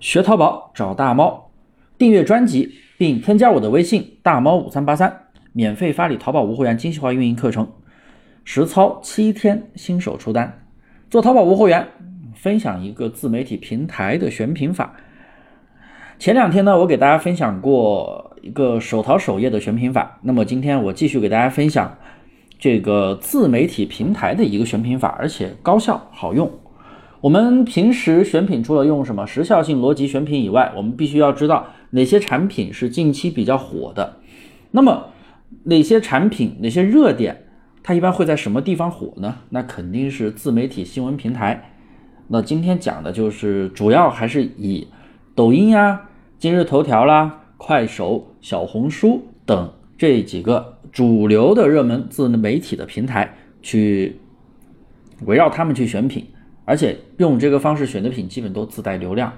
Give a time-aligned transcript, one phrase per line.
[0.00, 1.50] 学淘宝找大猫，
[1.98, 7.68] 订阅专辑并添加我的微信大猫五三八三，免费发你淘宝无货源精细化运营课程，
[8.44, 10.66] 实操七天新手出单。
[11.10, 11.88] 做淘宝无货源，
[12.34, 14.94] 分享一个自媒体平台的选品法。
[16.20, 21.98] 前两天呢，我给大家分享过一个手淘首页的选品法，那么今天我继续给大家分享
[22.58, 26.48] 这个自媒体平台的一个选品法，而且高效好用。
[27.20, 34.18] 我们平时选品除了用什么时效性逻辑选品以外，我们必须要知道哪些产品是近期比较火的。
[34.70, 35.08] 那么
[35.64, 37.44] 哪些产品、哪些热点，
[37.82, 39.38] 它一般会在什么地方火呢？
[39.48, 41.72] 那肯定是自媒体新闻平台。
[42.28, 44.86] 那今天讲的就是主要还是以
[45.34, 54.20] 抖音呀、今日头条啦、快手、小红书等这几个主流的热门自媒体的平台去
[55.24, 56.24] 围绕他们去选品。
[56.68, 59.32] 而且用这个方式选的品基本都自带流量，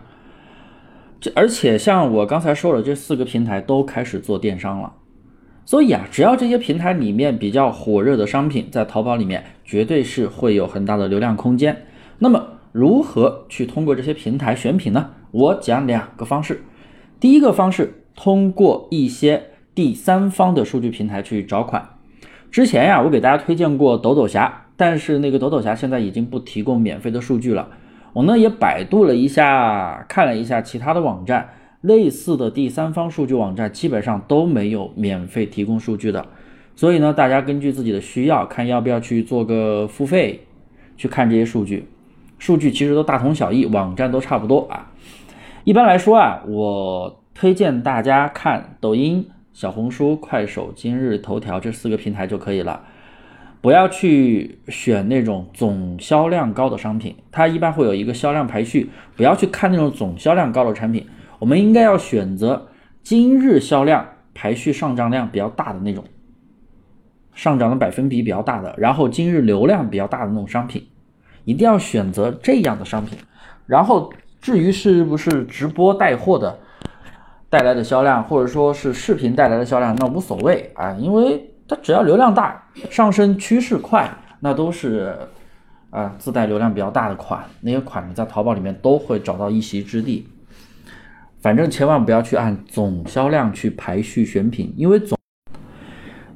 [1.21, 4.95] 这而且像我刚才说的这四个平台都开始做电商了，
[5.65, 11.87] 所以啊，只要这些平台里面比较火热的商品在淘宝里面，绝对是会有很大的流量空间。
[12.19, 15.11] 那么如何去通过这些平台选品呢？
[15.31, 16.65] 我讲两个方式。
[17.21, 21.91] 第一个方式，通过一些第三方的数据平台去找款。
[22.51, 24.60] 之前呀，我给大家推荐过抖抖侠。
[24.81, 27.69] 但是那个抖抖侠现在已经不提供免费的数据了。
[28.15, 31.51] 我呢也百度了一下，看了一下其他的网站，
[31.83, 36.27] 类似的第三方数据网站基本上都没有免费提供数据的。
[36.75, 40.41] 所以呢，大家根据自己的需要，看要不要去做个付费，
[40.97, 41.87] 去看这些数据。
[42.39, 44.91] 数据其实都大同小异，网站都差不多啊。
[45.65, 52.81] 一般来说啊，我推荐大家看抖音、小红书、快手、今日头条这四个平台就可以了。
[53.61, 58.89] 不要去选那种总销量高的商品，它一般会有一个销量排序。
[59.17, 61.07] 不要去看那种总销量高的产品，
[61.39, 62.69] 我们应该要选择
[63.03, 66.03] 今日销量排序上涨量比较大的那种，
[67.35, 70.87] 上涨的百分比比较大的，然后今日流量比较大的那种商品，
[71.45, 73.19] 一定要选择这样的商品。
[73.67, 76.59] 然后至于是不是直播带货的
[77.51, 81.50] 带来的销量，或者说是视频带来的销量，那无所谓啊，因为。
[81.71, 82.61] 它只要流量大，
[82.91, 84.11] 上升趋势快，
[84.41, 85.17] 那都是
[85.91, 90.27] 啊自带流量比较大的款，那些款你在淘宝里面都会找到一席之地。
[91.41, 95.17] 反正千万不要去按总销量去排序选品，因为总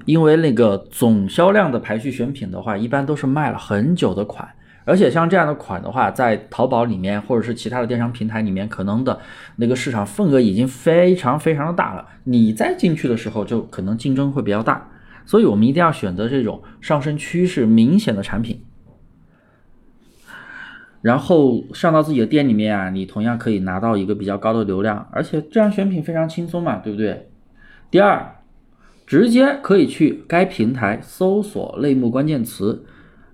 [0.05, 4.49] 因为那个总销量的排序选品的话，一般都是卖了很久的款，
[4.85, 9.19] 而且像这样的款的话，在淘宝里面或者是其他的电商平台里面，可能的
[9.57, 14.89] 那个市场份额已经非常非常的大了，你再进去的时候就可能竞争会比较大。
[15.27, 18.63] 所以，我们一定要选择这种上升趋势明显的产品，
[21.01, 27.31] 然后上到自己的店里面啊，你同样可以拿到一个比较高的流量，而且这样选品非常轻松嘛，对不对？
[27.91, 28.37] 第二，
[29.07, 32.85] 直接可以去该平台搜索类目关键词，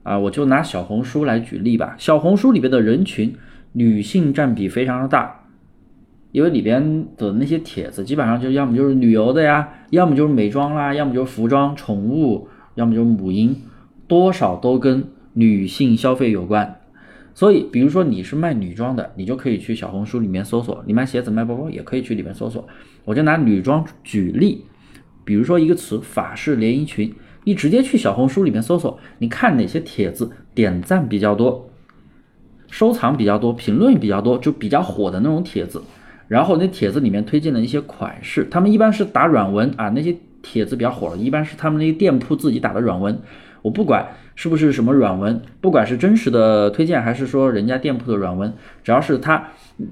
[0.02, 3.34] 啊，我就拿小红书来举例吧，小红书里边的人群
[3.72, 5.39] 女性占比非常的大。
[6.32, 13.56] 因为里边的那些帖子基本上就要么就是旅游的呀，要么就是美妆啦，要么就是服装、宠物，要么就是母婴，
[14.06, 16.76] 多少都跟女性消费有关。
[17.32, 22.66] 所以，比如说你是卖女装的，你就可以去小红书里面搜索；你卖鞋子、卖包包也可以去里面搜索。
[23.04, 24.64] 我就拿女装举例，
[25.24, 27.14] 比如说一个词“法式连衣裙”，
[27.44, 31.70] 你直接去小红书里面搜索，你看哪些帖子点赞比较多、
[32.68, 35.80] 收藏比较多、评论比较多，就比较火的那种帖子。
[36.30, 43.18] 然后那帖子里面推荐的一些款式，他们一般是打软文啊，那些帖子比较火的，一般是他们那些店铺自己打的软文。
[43.62, 48.54] 我不管是不是什么软文，不管是真实的推荐还是说人家店铺的软文，
[48.84, 49.48] 只要是它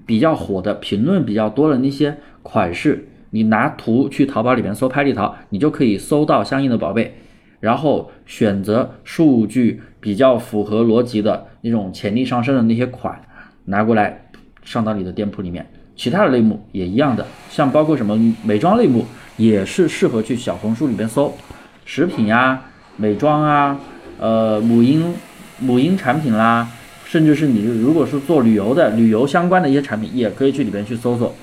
[0.07, 7.15] 比较火的、评论比较多的那些款式，你拿图去淘宝里面搜拍立淘，你就可以搜到相应的宝贝，
[7.59, 13.21] 然后选择数据比较符合逻辑的那种潜力上升的那些款，
[13.65, 14.31] 拿过来
[14.63, 15.67] 上到你的店铺里面。
[15.99, 19.05] 其他的类目也一样的，像包括什么美妆类目，
[19.37, 21.37] 也是适合去小红书里边搜，
[21.85, 22.63] 食品呀、
[22.97, 23.77] 美妆啊、
[24.19, 25.13] 呃母婴
[25.59, 26.69] 母婴产品啦，
[27.05, 31.35] 甚至是你如果是做旅游的，旅游相关的一些产品，也可以去里边去搜索。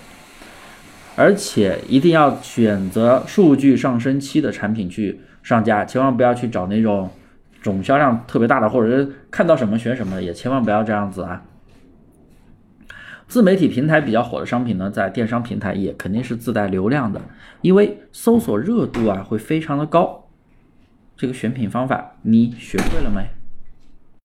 [1.18, 7.10] 而且一定要选择数据上升期的产品去上架，千万不要去找那种
[7.62, 11.42] 总销量特别大的，或者是看到什么选什么，也千万不要这样子啊。
[13.28, 17.22] 自媒体平台比较火的商品呢，在电商平台也肯定是自带流量的，
[17.62, 20.28] 因为搜索热度啊会非常的高。
[21.18, 23.26] 这个选品方法你学会了没？